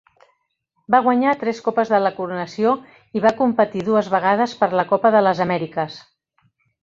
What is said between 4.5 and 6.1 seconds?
per la Copa de les Amèriques.